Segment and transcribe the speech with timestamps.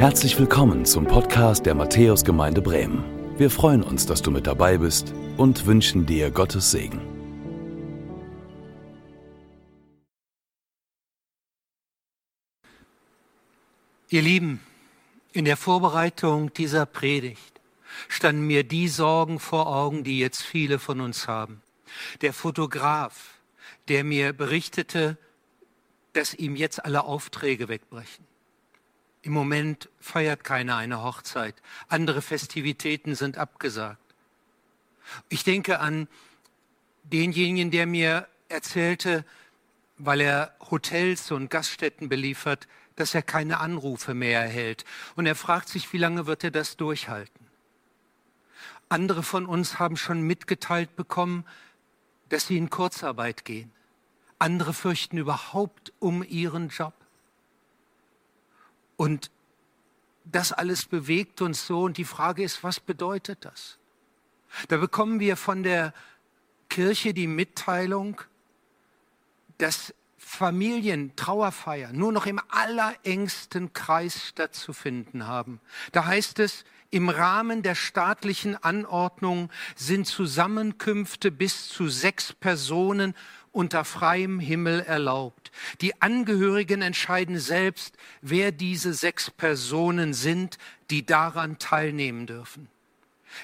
[0.00, 3.04] Herzlich willkommen zum Podcast der Matthäusgemeinde Bremen.
[3.36, 7.02] Wir freuen uns, dass du mit dabei bist und wünschen dir Gottes Segen.
[14.08, 14.62] Ihr Lieben,
[15.34, 17.60] in der Vorbereitung dieser Predigt
[18.08, 21.60] standen mir die Sorgen vor Augen, die jetzt viele von uns haben.
[22.22, 23.34] Der Fotograf,
[23.88, 25.18] der mir berichtete,
[26.14, 28.29] dass ihm jetzt alle Aufträge wegbrechen.
[29.22, 31.54] Im Moment feiert keiner eine Hochzeit.
[31.88, 33.98] Andere Festivitäten sind abgesagt.
[35.28, 36.08] Ich denke an
[37.02, 39.24] denjenigen, der mir erzählte,
[39.98, 42.66] weil er Hotels und Gaststätten beliefert,
[42.96, 44.84] dass er keine Anrufe mehr erhält.
[45.16, 47.46] Und er fragt sich, wie lange wird er das durchhalten?
[48.88, 51.44] Andere von uns haben schon mitgeteilt bekommen,
[52.28, 53.70] dass sie in Kurzarbeit gehen.
[54.38, 56.94] Andere fürchten überhaupt um ihren Job.
[59.00, 59.30] Und
[60.26, 61.84] das alles bewegt uns so.
[61.84, 63.78] Und die Frage ist, was bedeutet das?
[64.68, 65.94] Da bekommen wir von der
[66.68, 68.20] Kirche die Mitteilung,
[69.56, 75.62] dass Familien Trauerfeiern nur noch im allerengsten Kreis stattzufinden haben.
[75.92, 83.14] Da heißt es, im Rahmen der staatlichen Anordnung sind Zusammenkünfte bis zu sechs Personen
[83.52, 85.50] unter freiem Himmel erlaubt.
[85.80, 90.58] Die Angehörigen entscheiden selbst, wer diese sechs Personen sind,
[90.90, 92.68] die daran teilnehmen dürfen.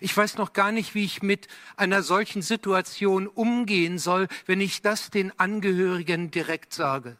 [0.00, 4.82] Ich weiß noch gar nicht, wie ich mit einer solchen Situation umgehen soll, wenn ich
[4.82, 7.16] das den Angehörigen direkt sage.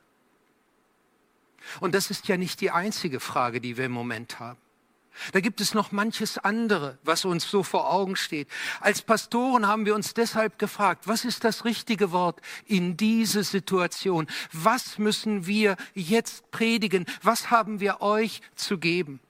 [1.81, 4.59] Und das ist ja nicht die einzige Frage, die wir im Moment haben.
[5.33, 8.49] Da gibt es noch manches andere, was uns so vor Augen steht.
[8.81, 14.27] Als Pastoren haben wir uns deshalb gefragt, was ist das richtige Wort in diese Situation?
[14.53, 17.07] Was müssen wir jetzt predigen?
[17.23, 19.21] Was haben wir euch zu geben?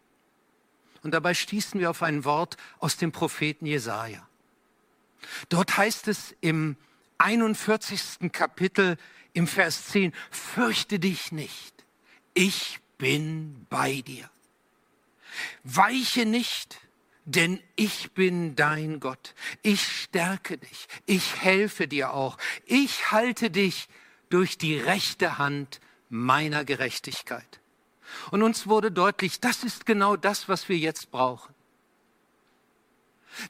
[1.03, 4.27] Und dabei stießen wir auf ein Wort aus dem Propheten Jesaja.
[5.49, 6.77] Dort heißt es im
[7.19, 8.33] 41.
[8.33, 8.97] Kapitel
[9.33, 11.85] im Vers 10, fürchte dich nicht,
[12.35, 14.31] ich bin bei dir.
[15.65, 16.81] Weiche nicht,
[17.25, 19.35] denn ich bin dein Gott.
[19.63, 20.89] Ich stärke dich.
[21.07, 22.39] Ich helfe dir auch.
[22.65, 23.89] Ich halte dich
[24.31, 27.61] durch die rechte Hand meiner Gerechtigkeit.
[28.31, 31.55] Und uns wurde deutlich, das ist genau das, was wir jetzt brauchen.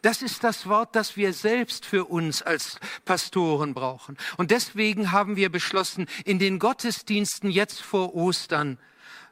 [0.03, 4.17] Das ist das Wort, das wir selbst für uns als Pastoren brauchen.
[4.37, 8.79] Und deswegen haben wir beschlossen, in den Gottesdiensten jetzt vor Ostern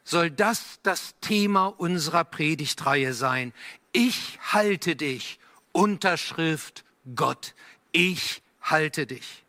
[0.05, 3.53] soll das das Thema unserer Predigtreihe sein.
[3.91, 5.39] Ich halte dich.
[5.73, 6.85] Unterschrift
[7.15, 7.53] Gott.
[7.91, 9.43] Ich halte dich.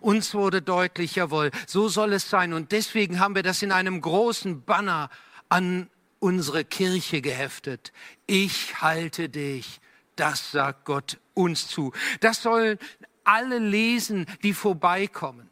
[0.00, 2.52] Uns wurde deutlich, jawohl, so soll es sein.
[2.52, 5.10] Und deswegen haben wir das in einem großen Banner
[5.48, 7.92] an unsere Kirche geheftet.
[8.26, 9.80] Ich halte dich.
[10.16, 11.92] Das sagt Gott uns zu.
[12.20, 12.78] Das sollen
[13.24, 15.48] alle lesen, die vorbeikommen,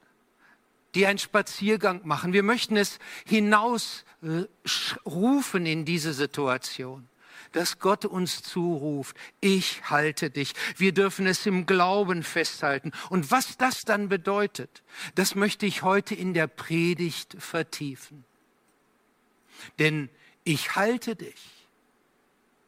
[0.95, 2.33] die einen Spaziergang machen.
[2.33, 7.09] Wir möchten es hinausrufen in diese Situation
[7.53, 10.53] dass Gott uns zuruft, ich halte dich.
[10.77, 12.93] Wir dürfen es im Glauben festhalten.
[13.09, 14.83] Und was das dann bedeutet,
[15.15, 18.25] das möchte ich heute in der Predigt vertiefen.
[19.79, 20.09] Denn
[20.45, 21.69] ich halte dich.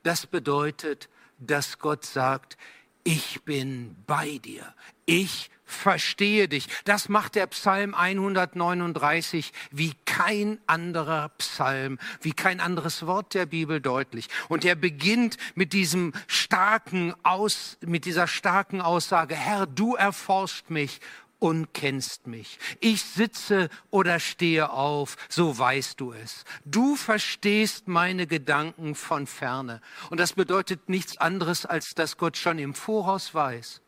[0.02, 1.08] Das bedeutet,
[1.38, 2.56] dass Gott sagt,
[3.04, 4.74] ich bin bei dir.
[5.06, 6.68] Ich verstehe dich.
[6.84, 13.80] Das macht der Psalm 139 wie kein anderer Psalm, wie kein anderes Wort der Bibel
[13.80, 14.28] deutlich.
[14.48, 21.00] Und er beginnt mit diesem starken Aus, mit dieser starken Aussage, Herr, du erforscht mich
[21.42, 22.60] und kennst mich.
[22.78, 26.44] Ich sitze oder stehe auf, so weißt du es.
[26.64, 29.80] Du verstehst meine Gedanken von ferne.
[30.10, 33.82] Und das bedeutet nichts anderes, als dass Gott schon im Voraus weiß,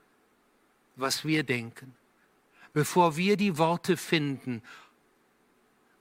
[0.96, 1.94] was wir denken,
[2.72, 4.60] bevor wir die Worte finden,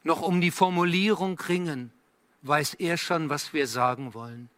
[0.01, 1.94] noch um die Formulierung ringen,
[2.41, 4.49] weiß er schon, was wir sagen wollen.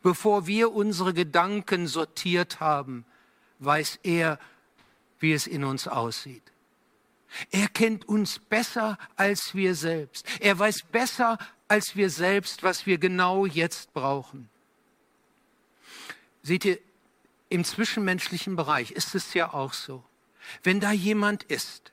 [0.00, 3.04] Bevor wir unsere Gedanken sortiert haben,
[3.58, 4.38] weiß er,
[5.18, 6.42] wie es in uns aussieht.
[7.50, 10.26] Er kennt uns besser als wir selbst.
[10.40, 14.48] Er weiß besser als wir selbst, was wir genau jetzt brauchen.
[16.42, 16.78] Seht ihr,
[17.48, 20.02] im zwischenmenschlichen Bereich ist es ja auch so.
[20.62, 21.92] Wenn da jemand ist,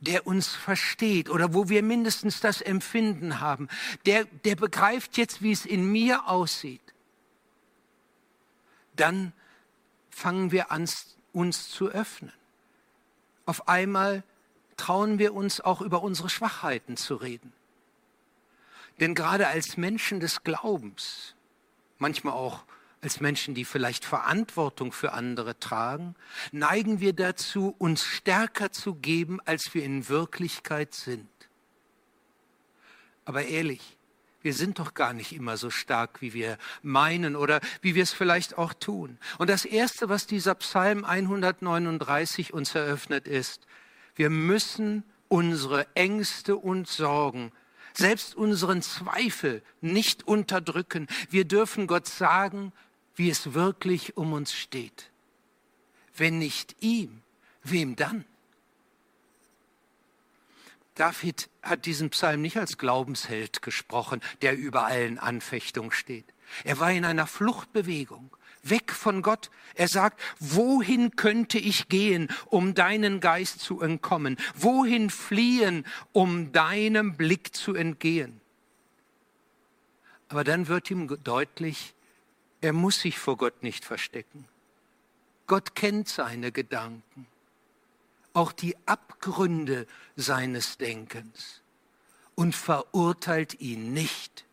[0.00, 3.68] der uns versteht oder wo wir mindestens das Empfinden haben,
[4.04, 6.82] der, der begreift jetzt, wie es in mir aussieht,
[8.94, 9.32] dann
[10.10, 10.88] fangen wir an,
[11.36, 12.32] uns zu öffnen.
[13.44, 14.24] Auf einmal
[14.78, 17.52] trauen wir uns auch über unsere Schwachheiten zu reden.
[19.00, 21.34] Denn gerade als Menschen des Glaubens,
[21.98, 22.64] manchmal auch
[23.02, 26.16] als Menschen, die vielleicht Verantwortung für andere tragen,
[26.52, 31.28] neigen wir dazu, uns stärker zu geben, als wir in Wirklichkeit sind.
[33.26, 33.95] Aber ehrlich,
[34.46, 38.12] wir sind doch gar nicht immer so stark, wie wir meinen oder wie wir es
[38.12, 39.18] vielleicht auch tun.
[39.38, 43.66] Und das Erste, was dieser Psalm 139 uns eröffnet, ist,
[44.14, 47.50] wir müssen unsere Ängste und Sorgen,
[47.92, 51.08] selbst unseren Zweifel nicht unterdrücken.
[51.28, 52.72] Wir dürfen Gott sagen,
[53.16, 55.10] wie es wirklich um uns steht.
[56.16, 57.20] Wenn nicht ihm,
[57.64, 58.24] wem dann?
[60.96, 66.24] David hat diesen Psalm nicht als Glaubensheld gesprochen, der über allen Anfechtungen steht.
[66.64, 69.50] Er war in einer Fluchtbewegung, weg von Gott.
[69.74, 74.38] Er sagt, wohin könnte ich gehen, um deinen Geist zu entkommen?
[74.54, 78.40] Wohin fliehen, um deinem Blick zu entgehen?
[80.28, 81.94] Aber dann wird ihm deutlich,
[82.62, 84.48] er muss sich vor Gott nicht verstecken.
[85.46, 87.26] Gott kennt seine Gedanken
[88.36, 91.62] auch die Abgründe seines Denkens
[92.34, 94.44] und verurteilt ihn nicht.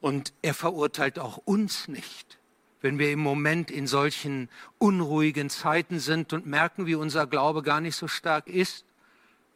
[0.00, 2.38] Und er verurteilt auch uns nicht,
[2.80, 4.48] wenn wir im Moment in solchen
[4.78, 8.86] unruhigen Zeiten sind und merken, wie unser Glaube gar nicht so stark ist,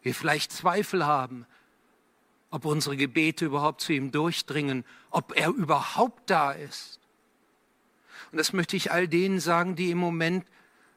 [0.02, 1.46] wir vielleicht Zweifel haben,
[2.50, 7.00] ob unsere Gebete überhaupt zu ihm durchdringen, ob er überhaupt da ist.
[8.30, 10.44] Und das möchte ich all denen sagen, die im Moment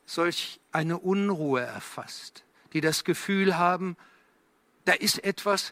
[0.10, 3.96] solch eine Unruhe erfasst, die das Gefühl haben,
[4.86, 5.72] da ist etwas,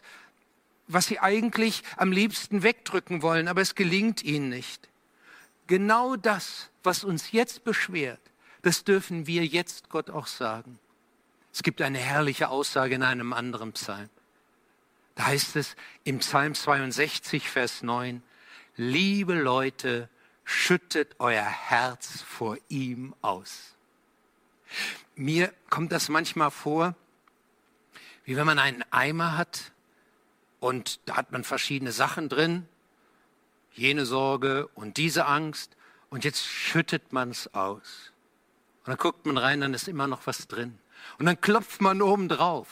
[0.86, 4.88] was sie eigentlich am liebsten wegdrücken wollen, aber es gelingt ihnen nicht.
[5.66, 8.20] Genau das, was uns jetzt beschwert,
[8.62, 10.78] das dürfen wir jetzt Gott auch sagen.
[11.52, 14.08] Es gibt eine herrliche Aussage in einem anderen Psalm.
[15.16, 15.74] Da heißt es
[16.04, 18.22] im Psalm 62, Vers 9,
[18.76, 20.08] liebe Leute,
[20.44, 23.74] schüttet euer Herz vor ihm aus.
[25.14, 26.94] Mir kommt das manchmal vor,
[28.24, 29.72] wie wenn man einen Eimer hat
[30.60, 32.68] und da hat man verschiedene Sachen drin,
[33.72, 35.76] jene Sorge und diese Angst
[36.10, 38.12] und jetzt schüttet man es aus.
[38.84, 40.78] Und dann guckt man rein, dann ist immer noch was drin.
[41.18, 42.68] Und dann klopft man oben drauf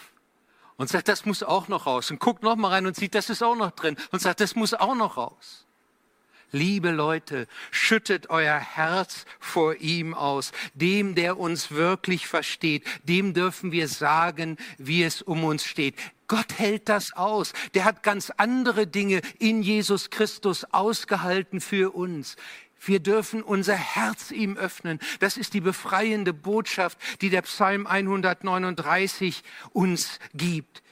[0.77, 2.11] und sagt, das muss auch noch raus.
[2.11, 3.97] Und guckt noch mal rein und sieht, das ist auch noch drin.
[4.13, 5.66] Und sagt, das muss auch noch raus.
[6.57, 10.53] Liebe Leute, schüttet euer Herz vor ihm aus.
[10.73, 15.97] Dem, der uns wirklich versteht, dem dürfen wir sagen, wie es um uns steht.
[16.29, 17.53] Gott hält das aus.
[17.75, 22.37] Der hat ganz andere Dinge in Jesus Christus ausgehalten für uns.
[22.81, 24.99] Wir dürfen unser Herz ihm öffnen.
[25.21, 29.45] Das ist die befreiende Botschaft, die der Psalm 139
[29.75, 30.83] uns gibt.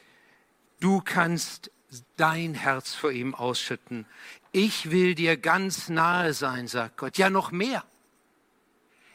[0.81, 1.71] Du kannst
[2.17, 4.05] dein Herz vor ihm ausschütten
[4.55, 7.19] ich will dir ganz nahe sein, sagt Gott.
[7.19, 7.85] Ja, noch mehr.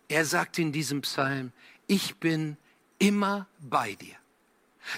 [0.10, 1.54] Er sagt in diesem Psalm,
[1.88, 2.58] ich bin
[2.98, 4.16] immer bei dir.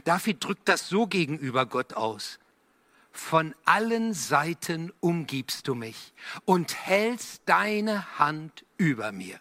[0.03, 2.39] David drückt das so gegenüber Gott aus.
[3.11, 6.11] Von allen Seiten umgibst du mich
[6.45, 9.39] und hältst deine Hand über mir.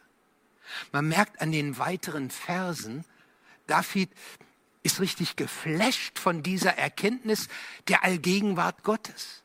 [0.93, 3.07] Man merkt an den weiteren Versen,
[3.67, 4.11] David
[4.83, 7.49] ist richtig geflasht von dieser Erkenntnis
[7.89, 9.45] der Allgegenwart Gottes.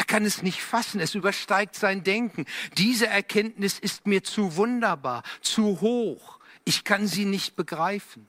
[0.00, 2.46] Er kann es nicht fassen, es übersteigt sein Denken.
[2.78, 6.38] Diese Erkenntnis ist mir zu wunderbar, zu hoch.
[6.64, 8.26] Ich kann sie nicht begreifen.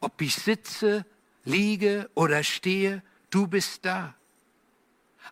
[0.00, 1.04] Ob ich sitze,
[1.44, 4.14] liege oder stehe, du bist da.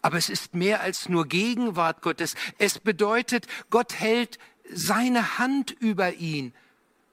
[0.03, 2.35] Aber es ist mehr als nur Gegenwart Gottes.
[2.59, 4.39] Es bedeutet, Gott hält
[4.71, 6.53] seine Hand über ihn.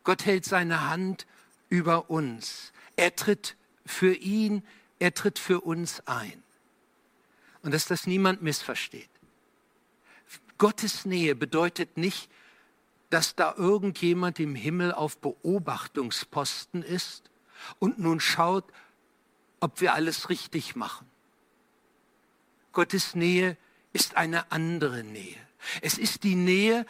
[0.03, 1.27] Gott hält seine Hand
[1.69, 2.74] über uns.
[2.98, 3.55] Er tritt
[3.86, 4.63] für ihn,
[5.00, 6.43] er tritt für uns ein
[7.62, 9.10] und dass das niemand missversteht.
[10.58, 12.30] Gottes Nähe bedeutet nicht,
[13.10, 17.30] dass da irgendjemand im Himmel auf Beobachtungsposten ist
[17.80, 18.66] und nun schaut,
[19.60, 21.08] ob wir alles richtig machen.
[22.74, 23.58] Gottes Nähe
[23.94, 25.38] ist eine andere Nähe.
[25.82, 26.86] Es ist die Nähe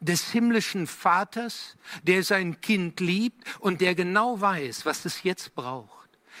[0.00, 5.95] des himmlischen Vaters, der sein Kind liebt und der genau weiß, was es jetzt braucht.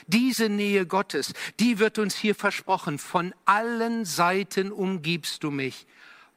[0.06, 2.98] Diese Nähe Gottes, die wird uns hier versprochen.
[2.98, 5.86] Von allen Seiten umgibst du mich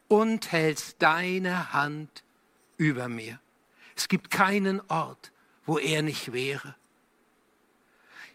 [0.08, 2.24] und hältst deine Hand
[2.76, 3.40] über mir.
[3.96, 5.32] Es gibt keinen Ort,
[5.66, 6.74] wo er nicht wäre.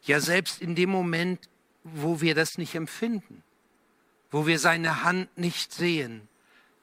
[0.03, 1.49] Ja, selbst in dem Moment,
[1.83, 3.43] wo wir das nicht empfinden,
[4.29, 6.27] wo wir seine Hand nicht sehen,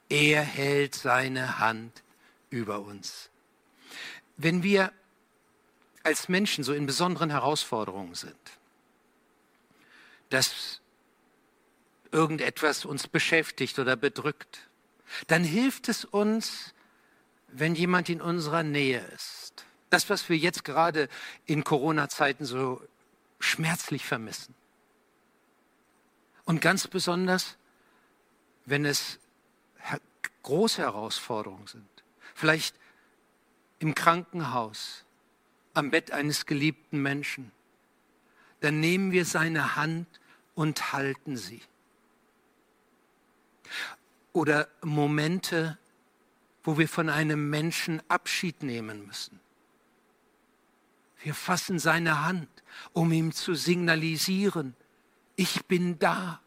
[0.09, 2.03] er hält seine Hand
[2.49, 3.29] über uns.
[4.37, 4.91] Wenn wir
[6.03, 8.35] als Menschen so in besonderen Herausforderungen sind,
[10.29, 10.81] dass
[12.11, 14.67] irgendetwas uns beschäftigt oder bedrückt,
[15.27, 16.73] dann hilft es uns,
[17.47, 19.65] wenn jemand in unserer Nähe ist.
[19.89, 21.07] Das, was wir jetzt gerade
[21.45, 22.81] in Corona-Zeiten so
[23.39, 24.55] schmerzlich vermissen.
[26.45, 27.57] Und ganz besonders,
[28.65, 29.19] wenn es
[30.43, 31.89] große Herausforderungen sind.
[32.35, 32.75] Vielleicht
[33.79, 35.02] im Krankenhaus,
[35.73, 37.51] am Bett eines geliebten Menschen.
[38.59, 40.07] Dann nehmen wir seine Hand
[40.55, 41.61] und halten sie.
[44.31, 45.77] Oder Momente,
[46.63, 49.39] wo wir von einem Menschen Abschied nehmen müssen.
[51.21, 52.49] Wir fassen seine Hand,
[52.91, 54.75] um ihm zu signalisieren,
[55.35, 56.39] ich bin da.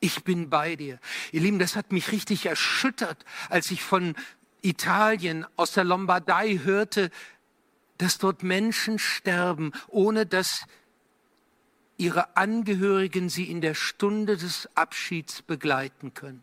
[0.00, 0.98] Ich bin bei dir.
[1.30, 4.16] Ihr Lieben, das hat mich richtig erschüttert, als ich von
[4.60, 7.10] Italien aus der Lombardei hörte,
[8.02, 10.64] dass dort Menschen sterben, ohne dass
[11.96, 16.42] ihre Angehörigen sie in der Stunde des Abschieds begleiten können.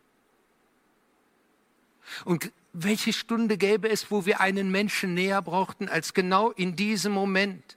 [2.24, 7.12] Und welche Stunde gäbe es, wo wir einen Menschen näher brauchten, als genau in diesem
[7.12, 7.76] Moment?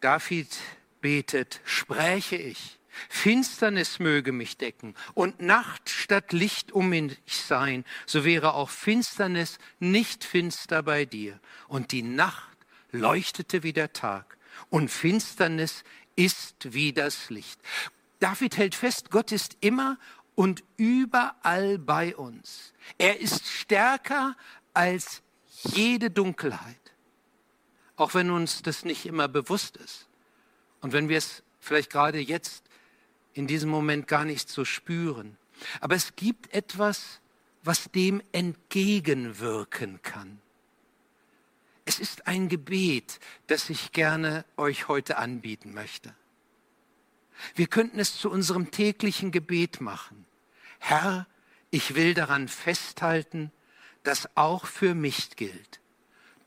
[0.00, 0.56] David
[1.00, 8.24] betet, spräche ich, Finsternis möge mich decken und Nacht statt Licht um mich sein, so
[8.24, 11.40] wäre auch Finsternis nicht finster bei dir.
[11.68, 12.56] Und die Nacht
[12.90, 14.36] leuchtete wie der Tag
[14.70, 15.84] und Finsternis
[16.16, 17.60] ist wie das Licht.
[18.20, 19.98] David hält fest, Gott ist immer
[20.34, 22.72] und überall bei uns.
[22.98, 24.36] Er ist stärker
[24.74, 25.22] als
[25.62, 26.92] jede Dunkelheit,
[27.96, 30.08] auch wenn uns das nicht immer bewusst ist.
[30.80, 32.64] Und wenn wir es vielleicht gerade jetzt
[33.34, 35.36] in diesem Moment gar nicht so spüren.
[35.80, 37.20] Aber es gibt etwas,
[37.62, 40.40] was dem entgegenwirken kann.
[41.84, 46.14] Es ist ein Gebet, das ich gerne euch heute anbieten möchte.
[47.54, 50.24] Wir könnten es zu unserem täglichen Gebet machen.
[50.78, 51.26] Herr,
[51.70, 53.50] ich will daran festhalten,
[54.04, 55.80] dass auch für mich gilt.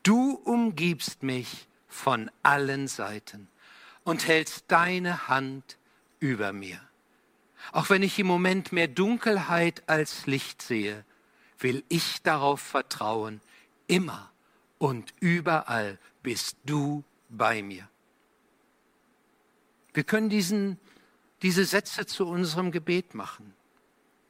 [0.02, 3.48] Du umgibst mich von allen Seiten
[4.04, 5.76] und hältst deine Hand
[6.20, 6.80] über mir.
[7.72, 11.04] Auch wenn ich im Moment mehr Dunkelheit als Licht sehe,
[11.58, 13.40] will ich darauf vertrauen,
[13.86, 14.30] immer
[14.78, 17.88] und überall bist du bei mir.
[19.94, 20.78] Wir können diesen,
[21.42, 23.54] diese Sätze zu unserem Gebet machen.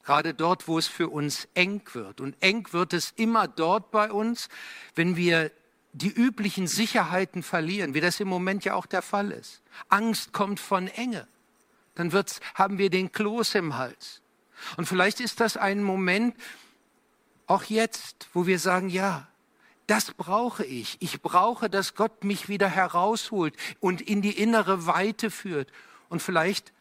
[0.05, 2.21] Gerade dort, wo es für uns eng wird.
[2.21, 4.49] Und eng wird es immer dort bei uns,
[4.95, 5.51] wenn wir
[5.93, 9.63] die üblichen Sicherheiten verlieren, wie das im Moment ja auch der Fall ist.
[9.89, 11.27] Angst kommt von Enge
[11.97, 14.23] dann wird's, haben wir den Kloß im Hals.
[14.77, 16.37] Und vielleicht ist das ein Moment,
[17.47, 19.29] auch jetzt, wo wir sagen, ja,
[19.87, 20.97] das brauche ich.
[21.01, 25.71] Ich brauche, dass Gott mich wieder herausholt und in die innere Weite führt.
[26.09, 26.73] Und vielleicht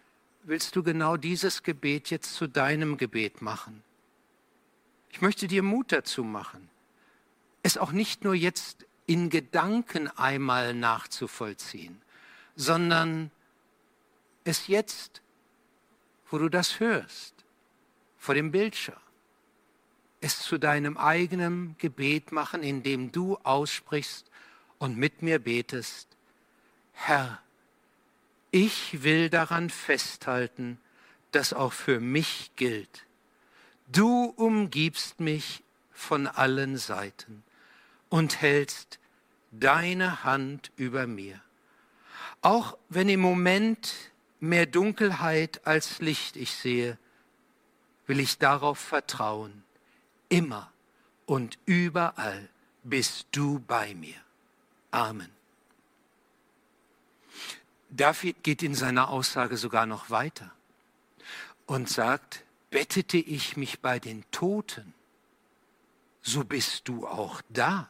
[0.44, 3.84] willst du genau dieses Gebet jetzt zu deinem Gebet machen.
[5.12, 6.70] Ich möchte dir Mut dazu machen,
[7.64, 12.02] es auch nicht nur jetzt in Gedanken einmal nachzuvollziehen,
[12.56, 13.32] sondern
[14.46, 15.22] es jetzt,
[16.30, 17.34] wo du das hörst,
[18.18, 18.96] vor dem Bildschirm,
[20.22, 24.32] es zu deinem eigenen Gebet machen, indem du aussprichst
[24.80, 26.08] und mit mir betest,
[26.94, 27.42] Herr,
[28.52, 30.80] ich will daran festhalten,
[31.32, 33.06] dass auch für mich gilt.
[33.88, 37.44] Du umgibst mich von allen Seiten
[38.10, 39.00] und hältst
[39.52, 41.42] deine Hand über mir.
[42.42, 43.94] Auch wenn im Moment
[44.48, 46.98] mehr Dunkelheit als Licht ich sehe,
[48.08, 49.64] will ich darauf vertrauen.
[50.30, 50.72] Immer
[51.26, 52.50] und überall
[52.84, 54.16] bist du bei mir.
[54.92, 55.30] Amen.
[57.90, 60.52] David geht in seiner Aussage sogar noch weiter
[61.66, 64.94] und sagt, bettete ich mich bei den Toten,
[66.22, 67.90] so bist du auch da.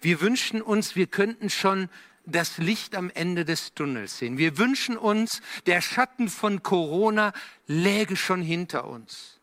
[0.00, 1.88] Wir wünschen uns, wir könnten schon
[2.30, 4.38] das Licht am Ende des Tunnels sehen.
[4.38, 7.32] Wir wünschen uns, der Schatten von Corona
[7.66, 9.40] läge schon hinter uns.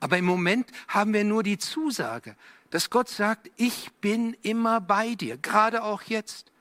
[0.00, 2.36] Aber im Moment haben wir nur die Zusage,
[2.70, 6.52] dass Gott sagt, ich bin immer bei dir, gerade auch jetzt.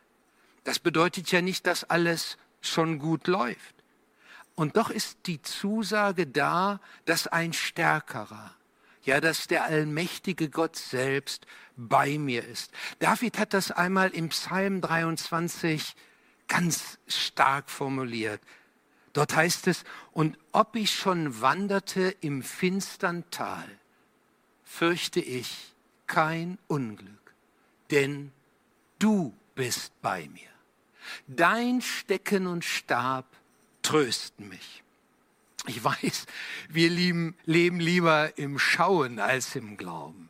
[0.63, 3.75] Das bedeutet ja nicht, dass alles schon gut läuft.
[4.55, 8.55] Und doch ist die Zusage da, dass ein Stärkerer,
[9.05, 11.45] ja, dass der allmächtige Gott selbst
[11.77, 12.71] bei mir ist.
[12.99, 15.95] David hat das einmal im Psalm 23
[16.47, 18.41] ganz stark formuliert.
[19.13, 23.65] Dort heißt es, und ob ich schon wanderte im finstern Tal,
[24.63, 25.73] fürchte ich
[26.07, 27.33] kein Unglück,
[27.91, 28.31] denn
[28.99, 30.49] du bist bei mir.
[31.27, 33.25] Dein Stecken und Stab
[33.81, 34.83] trösten mich.
[35.67, 36.25] Ich weiß,
[36.69, 40.29] wir lieben, leben lieber im Schauen als im Glauben.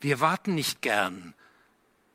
[0.00, 1.34] Wir warten nicht gern,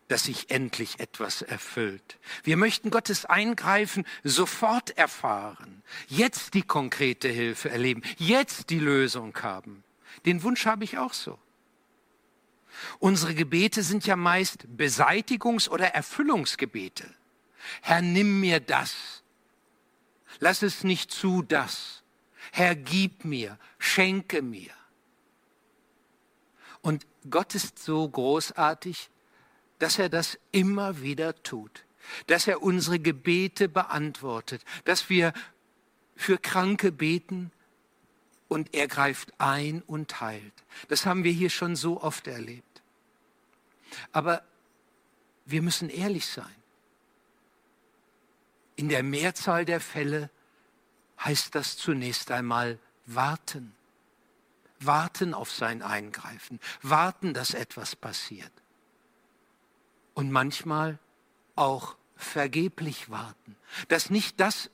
[0.08, 2.20] dass sich endlich etwas erfüllt.
[2.44, 9.84] Wir möchten Gottes Eingreifen sofort erfahren, jetzt die konkrete Hilfe erleben, jetzt die Lösung haben.
[10.26, 11.40] Den Wunsch habe ich auch so.
[13.00, 17.10] Unsere Gebete sind ja meist Beseitigungs- oder Erfüllungsgebete.
[17.82, 19.13] Herr, nimm mir das.
[20.44, 22.04] Lass es nicht zu, das.
[22.52, 24.72] Herr, gib mir, schenke mir.
[26.82, 29.10] Und Gott ist so großartig,
[29.80, 31.86] dass er das immer wieder tut,
[32.28, 35.32] dass er unsere Gebete beantwortet, dass wir
[36.18, 37.50] für Kranke beten
[38.50, 40.66] und er greift ein und heilt.
[40.90, 42.82] Das haben wir hier schon so oft erlebt.
[44.12, 44.44] Aber
[45.46, 46.56] wir müssen ehrlich sein.
[48.76, 50.30] In der Mehrzahl der Fälle
[51.20, 53.74] heißt das zunächst einmal warten.
[54.80, 56.60] Warten auf sein Eingreifen.
[56.82, 58.52] Warten, dass etwas passiert.
[60.14, 61.00] Und manchmal
[61.56, 63.56] auch vergeblich warten.
[63.88, 64.70] Dass nicht das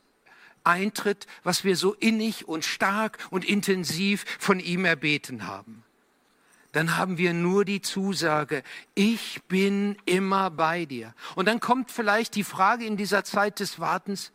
[0.63, 5.84] eintritt, was wir so innig und stark und intensiv von ihm erbeten haben.
[6.72, 11.15] Dann haben wir nur die Zusage, ich bin immer bei dir.
[11.36, 14.31] Und dann kommt vielleicht die Frage in dieser Zeit des Wartens,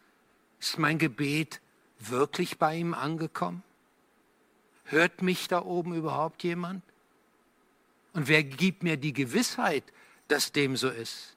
[0.59, 1.61] ist mein Gebet
[2.09, 3.63] wirklich bei ihm angekommen?
[4.85, 6.83] Hört mich da oben überhaupt jemand?
[8.13, 9.85] Und wer gibt mir die Gewissheit,
[10.29, 11.37] dass dem so ist?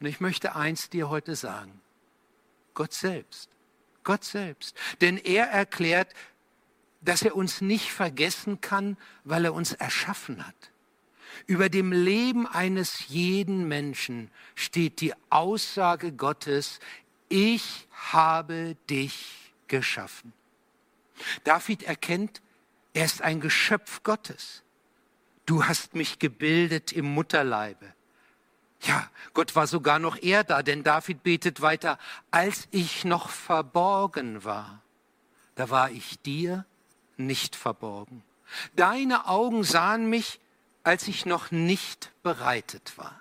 [0.00, 1.80] Und ich möchte eins dir heute sagen.
[2.74, 3.50] Gott selbst.
[4.04, 4.76] Gott selbst.
[5.00, 6.14] Denn er erklärt,
[7.00, 10.54] dass er uns nicht vergessen kann, weil er uns erschaffen hat.
[11.46, 16.80] Über dem Leben eines jeden Menschen steht die Aussage Gottes,
[17.28, 19.37] ich habe dich
[19.68, 20.32] geschaffen.
[21.44, 22.42] David erkennt,
[22.92, 24.62] er ist ein Geschöpf Gottes.
[25.46, 27.94] Du hast mich gebildet im Mutterleibe.
[28.82, 31.98] Ja, Gott war sogar noch eher da, denn David betet weiter,
[32.30, 34.82] als ich noch verborgen war,
[35.56, 36.64] da war ich dir
[37.16, 38.22] nicht verborgen.
[38.76, 40.40] Deine Augen sahen mich,
[40.84, 43.20] als ich noch nicht bereitet war.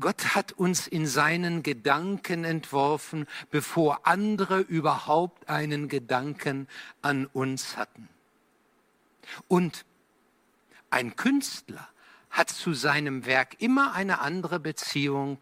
[0.00, 6.66] Gott hat uns in seinen Gedanken entworfen, bevor andere überhaupt einen Gedanken
[7.02, 8.08] an uns hatten.
[9.48, 9.84] Und
[10.90, 11.88] ein Künstler
[12.30, 15.38] hat zu seinem Werk immer eine andere Beziehung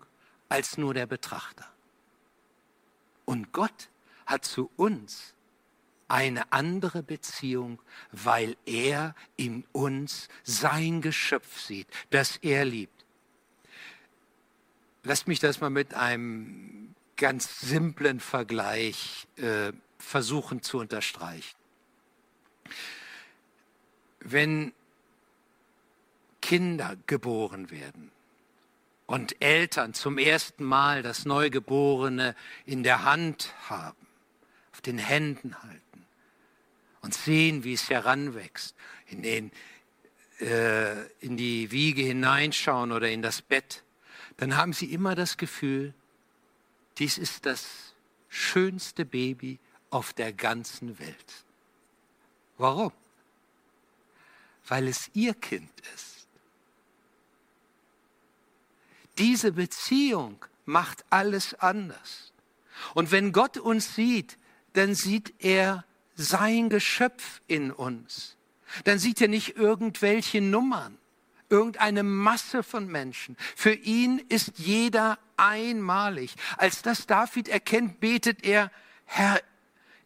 [0.48, 1.66] als nur der Betrachter.
[3.24, 3.88] Und Gott
[4.26, 5.34] hat zu uns
[6.08, 12.99] eine andere Beziehung, weil er in uns sein Geschöpf sieht, das er liebt.
[15.02, 21.56] Lasst mich das mal mit einem ganz simplen Vergleich äh, versuchen zu unterstreichen.
[24.20, 24.72] Wenn
[26.42, 28.10] Kinder geboren werden
[29.06, 32.34] und Eltern zum ersten Mal das Neugeborene
[32.66, 34.06] in der Hand haben,
[34.72, 36.06] auf den Händen halten
[37.00, 38.74] und sehen, wie es heranwächst,
[39.06, 39.52] in, den,
[40.40, 43.82] äh, in die Wiege hineinschauen oder in das Bett,
[44.40, 45.92] dann haben sie immer das Gefühl,
[46.96, 47.94] dies ist das
[48.30, 49.58] schönste Baby
[49.90, 51.44] auf der ganzen Welt.
[52.56, 52.90] Warum?
[54.66, 56.26] Weil es ihr Kind ist.
[59.18, 62.32] Diese Beziehung macht alles anders.
[62.94, 64.38] Und wenn Gott uns sieht,
[64.72, 65.84] dann sieht er
[66.16, 68.38] sein Geschöpf in uns.
[68.84, 70.96] Dann sieht er nicht irgendwelche Nummern,
[71.50, 73.36] irgendeine Masse von Menschen.
[73.56, 76.34] Für ihn ist jeder einmalig.
[76.56, 78.70] Als das David erkennt, betet er,
[79.04, 79.40] Herr,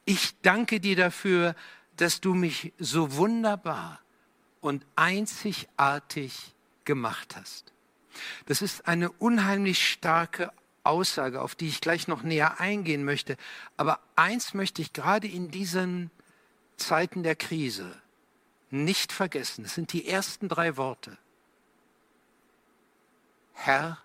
[0.04, 1.54] ich danke dir dafür,
[1.96, 4.00] dass du mich so wunderbar
[4.60, 6.54] und einzigartig
[6.84, 7.72] gemacht hast.
[8.46, 10.52] Das ist eine unheimlich starke
[10.82, 13.36] Aussage, auf die ich gleich noch näher eingehen möchte.
[13.76, 16.10] Aber eins möchte ich gerade in diesen
[16.76, 18.00] Zeiten der Krise
[18.70, 19.64] nicht vergessen.
[19.64, 21.16] Das sind die ersten drei Worte.
[23.54, 23.98] Herr,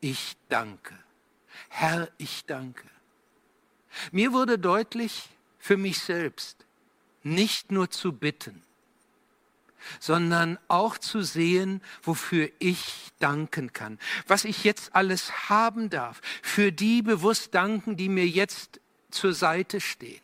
[0.00, 0.94] ich danke.
[1.68, 2.86] Herr, ich danke.
[4.12, 6.64] Mir wurde deutlich für mich selbst,
[7.22, 8.62] nicht nur zu bitten,
[10.00, 13.98] sondern auch zu sehen, wofür ich danken kann.
[14.26, 16.20] Was ich jetzt alles haben darf.
[16.42, 20.20] Für die bewusst danken, die mir jetzt zur Seite stehen.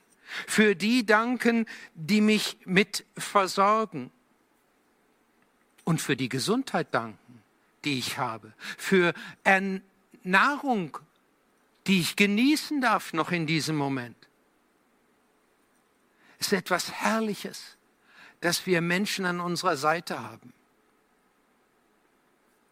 [0.46, 4.10] Für die danken, die mich mit versorgen.
[5.84, 7.41] Und für die Gesundheit danken,
[7.84, 8.52] die ich habe.
[8.78, 9.12] Für
[10.22, 10.98] Nahrung
[11.86, 14.16] die ich genießen darf noch in diesem Moment.
[16.38, 17.76] Es ist etwas Herrliches,
[18.40, 20.52] dass wir Menschen an unserer Seite haben.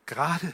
[0.07, 0.53] Gerade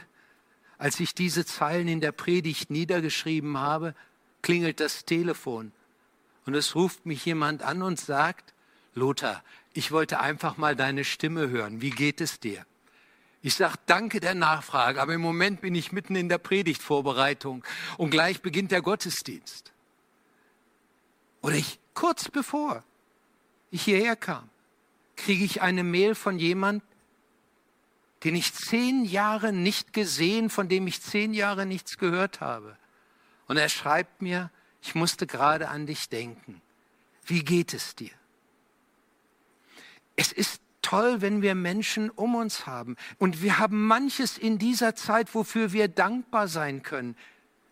[0.77, 3.95] als ich diese Zeilen in der Predigt niedergeschrieben habe,
[4.43, 5.71] klingelt das Telefon
[6.45, 8.53] und es ruft mich jemand an und sagt,
[8.93, 9.43] Lothar,
[9.73, 11.81] ich wollte einfach mal deine Stimme hören.
[11.81, 12.65] Wie geht es dir?
[13.41, 17.63] Ich sage danke der Nachfrage, aber im Moment bin ich mitten in der Predigtvorbereitung
[17.97, 19.71] und gleich beginnt der Gottesdienst.
[21.41, 22.83] Oder ich kurz bevor
[23.69, 24.49] ich hierher kam,
[25.15, 26.83] kriege ich eine Mail von jemand,
[28.23, 32.77] den ich zehn Jahre nicht gesehen, von dem ich zehn Jahre nichts gehört habe.
[33.47, 36.61] Und er schreibt mir, ich musste gerade an dich denken.
[37.25, 38.11] Wie geht es dir?
[40.15, 42.95] Es ist toll, wenn wir Menschen um uns haben.
[43.17, 47.17] Und wir haben manches in dieser Zeit, wofür wir dankbar sein können.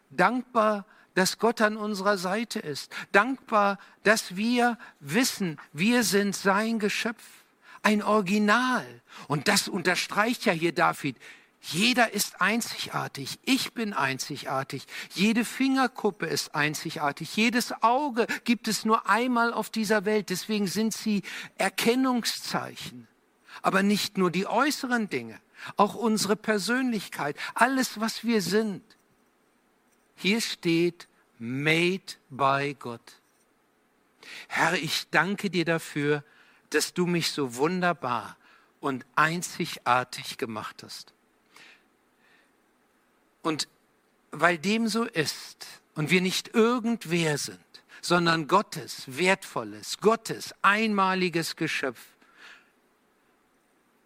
[0.09, 2.93] Dankbar, dass Gott an unserer Seite ist.
[3.13, 7.23] Dankbar, dass wir wissen, wir sind sein Geschöpf.
[7.83, 8.85] Ein Original.
[9.29, 11.15] Und das unterstreicht ja hier David.
[11.67, 13.39] Jeder ist einzigartig.
[13.43, 14.85] Ich bin einzigartig.
[15.15, 17.35] Jede Fingerkuppe ist einzigartig.
[17.35, 20.29] Jedes Auge gibt es nur einmal auf dieser Welt.
[20.29, 21.23] Deswegen sind sie
[21.57, 23.07] Erkennungszeichen.
[23.63, 25.39] Aber nicht nur die äußeren Dinge,
[25.75, 28.83] auch unsere Persönlichkeit, alles, was wir sind.
[30.15, 31.07] Hier steht,
[31.39, 33.01] made by God.
[34.47, 36.23] Herr, ich danke dir dafür,
[36.69, 38.37] dass du mich so wunderbar
[38.81, 41.14] und einzigartig gemacht hast.
[43.45, 43.67] Und
[44.31, 47.59] weil dem so ist und wir nicht irgendwer sind,
[48.01, 51.99] sondern Gottes wertvolles, Gottes einmaliges Geschöpf,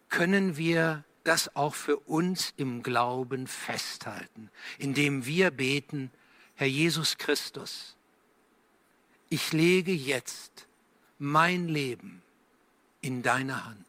[0.10, 6.12] können wir das auch für uns im Glauben festhalten, indem wir beten,
[6.56, 7.96] Herr Jesus Christus,
[9.30, 10.68] ich lege jetzt
[11.18, 12.22] mein Leben
[13.00, 13.86] in deine Hand.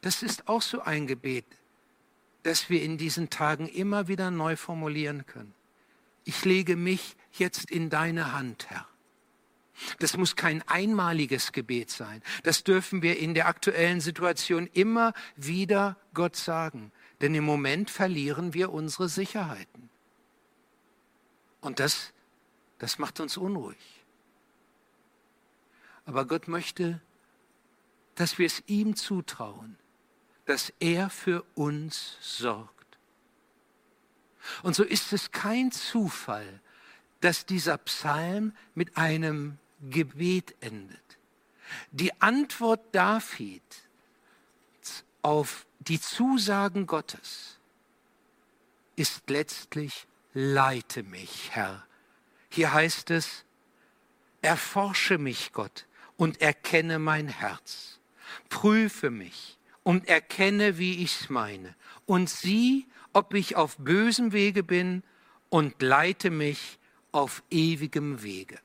[0.00, 1.46] Das ist auch so ein Gebet,
[2.44, 5.54] das wir in diesen Tagen immer wieder neu formulieren können.
[6.24, 8.86] Ich lege mich jetzt in deine Hand, Herr.
[9.98, 12.22] Das muss kein einmaliges Gebet sein.
[12.44, 16.92] Das dürfen wir in der aktuellen Situation immer wieder Gott sagen.
[17.20, 19.90] Denn im Moment verlieren wir unsere Sicherheiten.
[21.60, 22.12] Und das,
[22.78, 24.04] das macht uns unruhig.
[26.06, 27.00] Aber Gott möchte,
[28.14, 29.76] dass wir es ihm zutrauen,
[30.46, 32.70] dass er für uns sorgt.
[34.62, 36.60] Und so ist es kein Zufall,
[37.20, 41.00] dass dieser Psalm mit einem Gebet endet.
[41.90, 43.62] Die Antwort David
[45.22, 47.58] auf die Zusagen Gottes
[48.96, 51.86] ist letztlich, leite mich, Herr.
[52.50, 53.44] Hier heißt es,
[54.42, 55.86] erforsche mich, Gott,
[56.18, 57.98] und erkenne mein Herz.
[58.50, 59.53] Prüfe mich
[59.84, 61.76] und erkenne, wie ich's meine.
[62.06, 65.04] Und sieh, ob ich auf bösem Wege bin
[65.50, 66.80] und leite mich
[67.12, 68.58] auf ewigem Wege.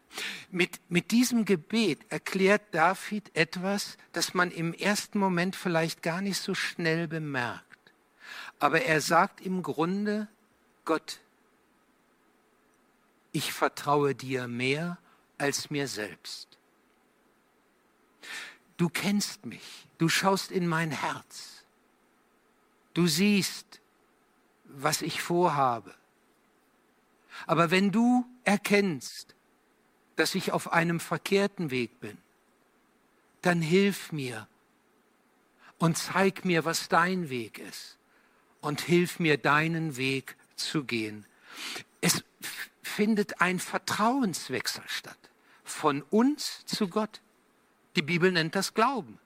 [0.49, 6.39] Mit, mit diesem Gebet erklärt David etwas, das man im ersten Moment vielleicht gar nicht
[6.41, 7.65] so schnell bemerkt.
[8.57, 10.27] Aber er sagt im Grunde,
[10.83, 11.19] Gott,
[13.31, 14.97] ich vertraue dir mehr
[15.37, 16.57] als mir selbst.
[18.77, 21.63] Du kennst mich, du schaust in mein Herz,
[22.95, 23.79] du siehst,
[24.63, 25.93] was ich vorhabe.
[27.45, 29.35] Aber wenn du erkennst,
[30.15, 32.17] dass ich auf einem verkehrten Weg bin,
[33.41, 34.47] dann hilf mir
[35.77, 37.97] und zeig mir, was dein Weg ist
[38.61, 41.25] und hilf mir, deinen Weg zu gehen.
[42.01, 42.23] Es
[42.81, 45.17] findet ein Vertrauenswechsel statt
[45.63, 47.21] von uns zu Gott.
[47.95, 49.19] Die Bibel nennt das Glauben.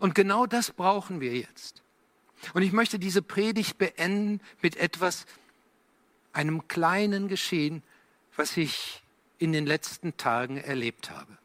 [0.00, 1.82] Und genau das brauchen wir jetzt.
[2.54, 5.26] Und ich möchte diese Predigt beenden mit etwas,
[6.32, 7.82] einem kleinen Geschehen,
[8.36, 9.02] was ich
[9.38, 11.38] in den letzten Tagen erlebt habe.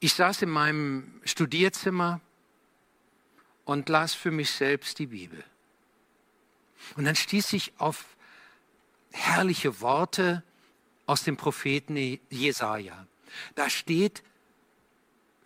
[0.00, 2.20] Ich saß in meinem Studierzimmer
[3.64, 5.44] und las für mich selbst die Bibel.
[6.96, 8.04] Und dann stieß ich auf
[9.12, 10.42] herrliche Worte
[11.06, 11.96] aus dem Propheten
[12.30, 13.06] Jesaja.
[13.54, 14.22] Da steht,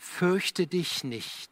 [0.07, 1.51] fürchte dich nicht.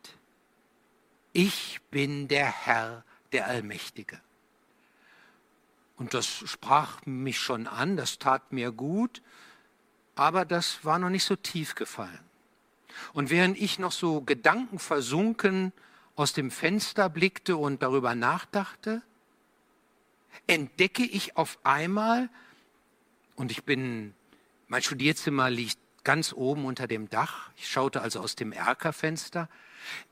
[1.32, 4.20] Ich bin der Herr, der Allmächtige.
[5.96, 9.20] Und das sprach mich schon an, das tat mir gut,
[10.14, 12.24] aber das war noch nicht so tief gefallen.
[13.12, 15.72] Und während ich noch so gedankenversunken
[16.16, 19.02] aus dem Fenster blickte und darüber nachdachte,
[20.46, 22.30] entdecke ich auf einmal,
[23.36, 24.14] Und ich bin,
[24.68, 27.50] mein Studierzimmer liegt ganz oben unter dem Dach.
[27.56, 29.48] Ich schaute also aus dem Erkerfenster.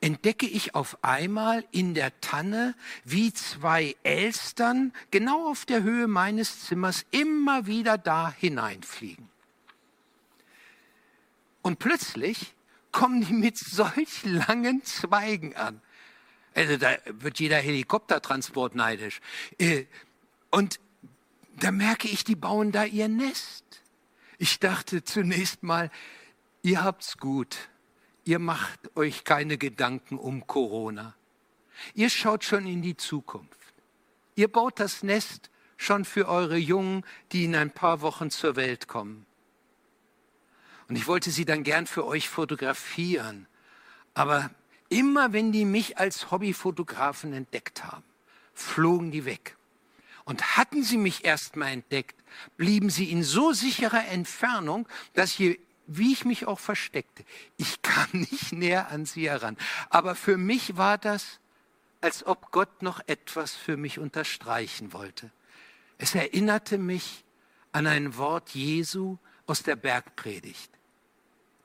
[0.00, 2.74] Entdecke ich auf einmal in der Tanne,
[3.04, 9.28] wie zwei Elstern genau auf der Höhe meines Zimmers immer wieder da hineinfliegen.
[11.62, 12.54] Und plötzlich
[12.90, 15.80] kommen die mit solch langen Zweigen an.
[16.54, 19.20] Also da wird jeder Helikoptertransport neidisch.
[19.58, 19.86] Äh,
[20.50, 20.80] und
[21.56, 23.64] da merke ich, die bauen da ihr Nest.
[24.42, 25.88] Ich dachte zunächst mal,
[26.62, 27.68] ihr habt's gut.
[28.24, 31.14] Ihr macht euch keine Gedanken um Corona.
[31.94, 33.72] Ihr schaut schon in die Zukunft.
[34.34, 38.88] Ihr baut das Nest schon für eure Jungen, die in ein paar Wochen zur Welt
[38.88, 39.26] kommen.
[40.88, 43.46] Und ich wollte sie dann gern für euch fotografieren.
[44.12, 44.50] Aber
[44.88, 48.02] immer wenn die mich als Hobbyfotografen entdeckt haben,
[48.54, 49.56] flogen die weg.
[50.24, 52.22] Und hatten sie mich erst mal entdeckt,
[52.56, 57.24] blieben sie in so sicherer Entfernung, dass je wie ich mich auch versteckte,
[57.56, 59.56] ich kam nicht näher an sie heran.
[59.90, 61.40] Aber für mich war das,
[62.00, 65.30] als ob Gott noch etwas für mich unterstreichen wollte.
[65.98, 67.24] Es erinnerte mich
[67.70, 70.70] an ein Wort Jesu aus der Bergpredigt.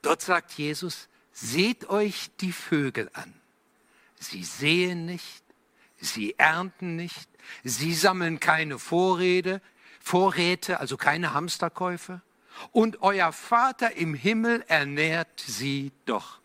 [0.02, 3.34] Dort sagt Jesus, seht euch die Vögel an.
[4.20, 5.44] Sie sehen nicht,
[6.00, 7.30] sie ernten nicht,
[7.64, 9.62] sie sammeln keine Vorräte,
[10.00, 12.22] Vorräte, also keine Hamsterkäufe.
[12.72, 16.40] Und euer Vater im Himmel ernährt sie doch.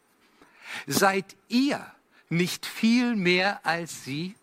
[0.87, 1.85] Seid ihr
[2.29, 4.35] nicht viel mehr als sie?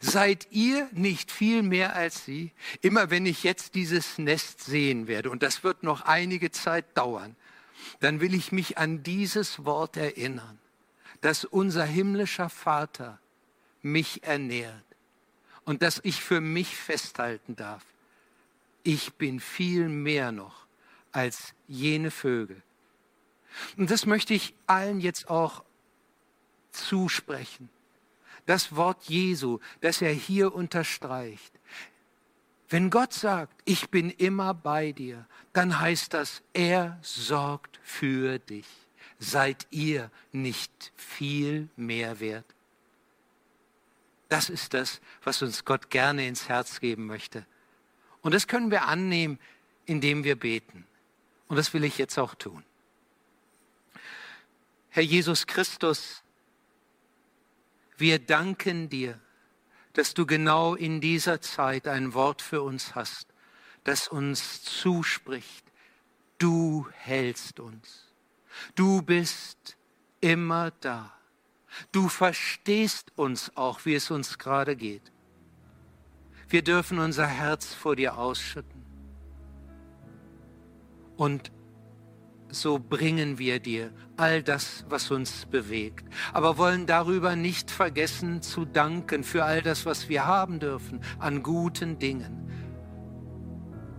[0.00, 2.52] Seid ihr nicht viel mehr als sie?
[2.80, 7.34] Immer wenn ich jetzt dieses Nest sehen werde, und das wird noch einige Zeit dauern,
[8.00, 10.58] dann will ich mich an dieses Wort erinnern,
[11.20, 13.18] dass unser himmlischer Vater
[13.82, 14.84] mich ernährt
[15.64, 17.84] und dass ich für mich festhalten darf.
[18.82, 20.66] Ich bin viel mehr noch
[21.12, 22.62] als jene Vögel.
[23.76, 25.62] Und das möchte ich allen jetzt auch
[26.72, 27.68] zusprechen.
[28.46, 31.52] Das Wort Jesu, das er hier unterstreicht.
[32.68, 38.66] Wenn Gott sagt, ich bin immer bei dir, dann heißt das, er sorgt für dich.
[39.18, 42.46] Seid ihr nicht viel mehr wert?
[44.32, 47.44] Das ist das, was uns Gott gerne ins Herz geben möchte.
[48.22, 49.38] Und das können wir annehmen,
[49.84, 50.86] indem wir beten.
[51.48, 52.64] Und das will ich jetzt auch tun.
[54.88, 56.22] Herr Jesus Christus,
[57.98, 59.20] wir danken dir,
[59.92, 63.26] dass du genau in dieser Zeit ein Wort für uns hast,
[63.84, 65.66] das uns zuspricht.
[66.38, 68.10] Du hältst uns.
[68.76, 69.76] Du bist
[70.22, 71.12] immer da.
[71.90, 75.12] Du verstehst uns auch, wie es uns gerade geht.
[76.48, 78.82] Wir dürfen unser Herz vor dir ausschütten.
[81.16, 81.50] Und
[82.50, 86.04] so bringen wir dir all das, was uns bewegt.
[86.34, 91.42] Aber wollen darüber nicht vergessen zu danken für all das, was wir haben dürfen an
[91.42, 92.50] guten Dingen.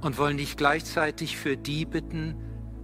[0.02, 2.36] Und wollen dich gleichzeitig für die bitten,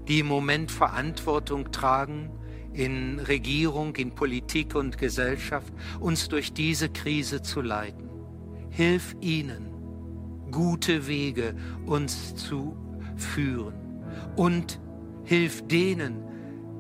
[0.08, 2.32] die im Moment Verantwortung tragen
[2.80, 8.10] in Regierung, in Politik und Gesellschaft, uns durch diese Krise zu leiten.
[8.70, 9.68] Hilf ihnen,
[10.50, 12.78] gute Wege uns zu
[13.18, 13.74] führen
[14.38, 14.80] und
[15.26, 16.24] hilf denen,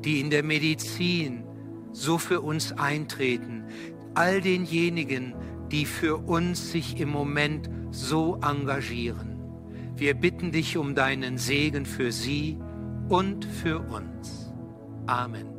[0.05, 1.43] die in der Medizin
[1.91, 3.65] so für uns eintreten,
[4.13, 5.35] all denjenigen,
[5.69, 9.37] die für uns sich im Moment so engagieren.
[9.97, 12.57] Wir bitten dich um deinen Segen für sie
[13.09, 14.53] und für uns.
[15.05, 15.58] Amen.